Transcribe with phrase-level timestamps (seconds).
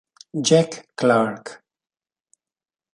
[0.47, 1.61] Jack Clarke